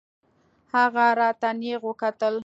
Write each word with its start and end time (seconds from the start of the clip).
هغه 0.73 1.05
راته 1.19 1.49
نېغ 1.59 1.81
وکتل. 1.89 2.35